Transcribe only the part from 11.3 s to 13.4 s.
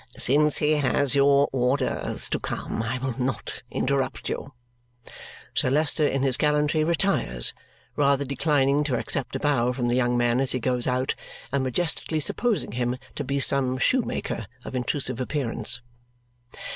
and majestically supposing him to be